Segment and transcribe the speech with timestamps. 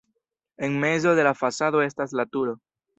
[0.57, 2.59] En mezo de la fasado estas la turo.